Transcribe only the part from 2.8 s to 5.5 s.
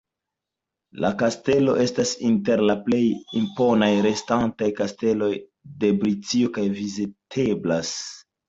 plej imponaj restantaj kasteloj